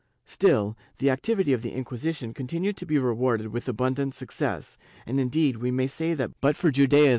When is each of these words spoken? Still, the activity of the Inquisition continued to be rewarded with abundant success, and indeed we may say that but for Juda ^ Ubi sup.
Still, 0.25 0.75
the 0.97 1.11
activity 1.11 1.53
of 1.53 1.61
the 1.61 1.73
Inquisition 1.73 2.33
continued 2.33 2.75
to 2.77 2.87
be 2.87 2.97
rewarded 2.97 3.49
with 3.49 3.69
abundant 3.69 4.15
success, 4.15 4.79
and 5.05 5.19
indeed 5.19 5.57
we 5.57 5.69
may 5.69 5.85
say 5.85 6.15
that 6.15 6.41
but 6.41 6.55
for 6.55 6.71
Juda 6.71 6.95
^ 6.97 6.97
Ubi 6.99 7.05
sup. 7.05 7.09